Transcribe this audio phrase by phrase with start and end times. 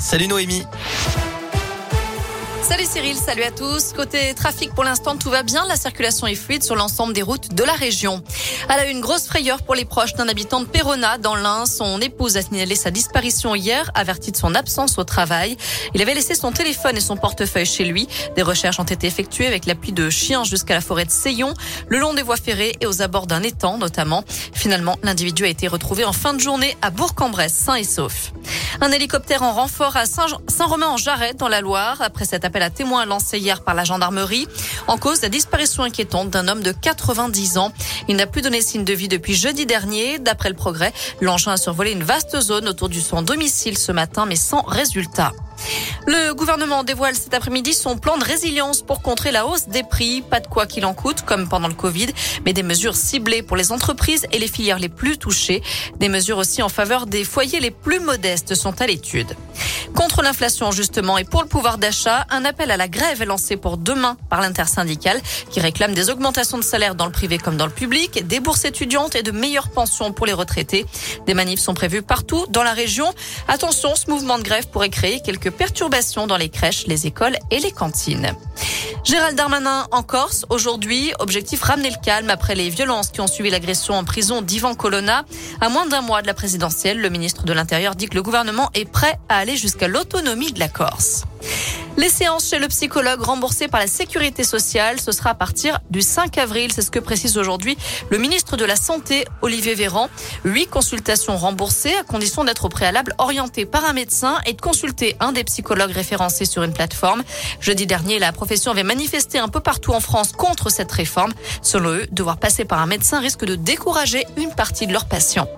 [0.00, 0.64] Salut Noémie.
[2.62, 3.92] Salut Cyril, salut à tous.
[3.92, 5.64] Côté trafic, pour l'instant, tout va bien.
[5.66, 8.24] La circulation est fluide sur l'ensemble des routes de la région.
[8.68, 11.64] Elle a eu une grosse frayeur pour les proches d'un habitant de Perona dans l'Ain.
[11.66, 15.56] Son épouse a signalé sa disparition hier, avertie de son absence au travail.
[15.94, 18.08] Il avait laissé son téléphone et son portefeuille chez lui.
[18.34, 21.54] Des recherches ont été effectuées avec l'appui de chiens jusqu'à la forêt de Seyon,
[21.86, 24.24] le long des voies ferrées et aux abords d'un étang notamment.
[24.52, 28.32] Finalement, l'individu a été retrouvé en fin de journée à Bourg-en-Bresse, sain et sauf.
[28.84, 33.38] Un hélicoptère en renfort à Saint-Romain-en-Jarret dans la Loire après cet appel à témoins lancé
[33.38, 34.48] hier par la gendarmerie.
[34.88, 37.72] En cause, la disparition inquiétante d'un homme de 90 ans.
[38.08, 40.18] Il n'a plus donné signe de vie depuis jeudi dernier.
[40.18, 44.26] D'après le progrès, l'engin a survolé une vaste zone autour de son domicile ce matin,
[44.26, 45.30] mais sans résultat.
[46.06, 50.20] Le gouvernement dévoile cet après-midi son plan de résilience pour contrer la hausse des prix.
[50.20, 52.08] Pas de quoi qu'il en coûte, comme pendant le Covid,
[52.44, 55.62] mais des mesures ciblées pour les entreprises et les filières les plus touchées.
[55.98, 59.36] Des mesures aussi en faveur des foyers les plus modestes sont à l'étude.
[59.94, 63.56] Contre l'inflation, justement, et pour le pouvoir d'achat, un appel à la grève est lancé
[63.56, 67.66] pour demain par l'intersyndicale qui réclame des augmentations de salaire dans le privé comme dans
[67.66, 70.84] le public, des bourses étudiantes et de meilleures pensions pour les retraités.
[71.26, 73.12] Des manifs sont prévus partout dans la région.
[73.46, 75.91] Attention, ce mouvement de grève pourrait créer quelques perturbations
[76.26, 78.34] dans les crèches, les écoles et les cantines.
[79.04, 81.12] Gérald Darmanin en Corse aujourd'hui.
[81.18, 85.26] Objectif ramener le calme après les violences qui ont suivi l'agression en prison d'Ivan Colonna.
[85.60, 88.70] À moins d'un mois de la présidentielle, le ministre de l'Intérieur dit que le gouvernement
[88.72, 91.24] est prêt à aller jusqu'à l'autonomie de la Corse.
[91.98, 96.00] Les séances chez le psychologue remboursées par la sécurité sociale, ce sera à partir du
[96.00, 96.72] 5 avril.
[96.72, 97.76] C'est ce que précise aujourd'hui
[98.10, 100.08] le ministre de la Santé, Olivier Véran.
[100.44, 105.16] Huit consultations remboursées à condition d'être au préalable orienté par un médecin et de consulter
[105.20, 107.22] un des psychologues référencés sur une plateforme.
[107.60, 111.34] Jeudi dernier, la profession avait manifesté un peu partout en France contre cette réforme.
[111.60, 115.48] Selon eux, devoir passer par un médecin risque de décourager une partie de leurs patients.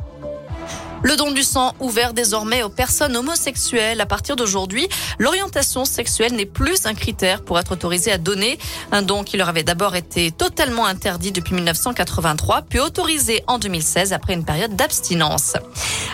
[1.04, 4.00] Le don du sang ouvert désormais aux personnes homosexuelles.
[4.00, 4.88] À partir d'aujourd'hui,
[5.18, 8.58] l'orientation sexuelle n'est plus un critère pour être autorisé à donner.
[8.90, 14.14] Un don qui leur avait d'abord été totalement interdit depuis 1983, puis autorisé en 2016
[14.14, 15.58] après une période d'abstinence.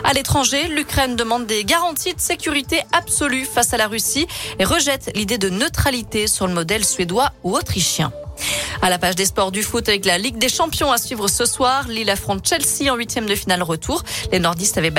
[0.02, 4.26] À l'étranger, l'Ukraine demande des garanties de sécurité absolue face à la Russie
[4.58, 8.12] et rejette l'idée de neutralité sur le modèle suédois ou autrichien.
[8.82, 11.44] À la page des sports du foot avec la Ligue des Champions à suivre ce
[11.44, 14.02] soir, Lille affronte Chelsea en huitième de finale retour.
[14.32, 14.92] Les nordistes avaient,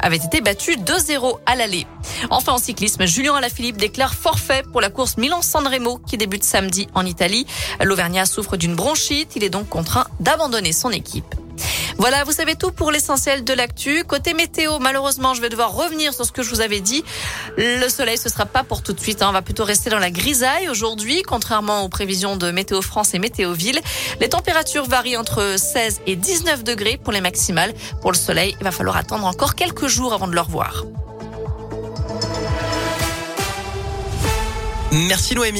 [0.00, 1.86] avaient été battus 2-0 à l'aller.
[2.30, 6.88] Enfin en cyclisme, Julien Alaphilippe déclare forfait pour la course Milan-San Remo qui débute samedi
[6.94, 7.46] en Italie.
[7.80, 11.37] L'Auvergnat souffre d'une bronchite, il est donc contraint d'abandonner son équipe.
[11.98, 14.04] Voilà, vous savez tout pour l'essentiel de l'actu.
[14.04, 17.02] Côté météo, malheureusement, je vais devoir revenir sur ce que je vous avais dit.
[17.56, 19.20] Le soleil, ce sera pas pour tout de suite.
[19.20, 19.26] Hein.
[19.30, 23.18] On va plutôt rester dans la grisaille aujourd'hui, contrairement aux prévisions de Météo France et
[23.18, 23.80] Météo Ville.
[24.20, 27.74] Les températures varient entre 16 et 19 degrés pour les maximales.
[28.00, 30.84] Pour le soleil, il va falloir attendre encore quelques jours avant de le revoir.
[34.92, 35.56] Merci Noémie.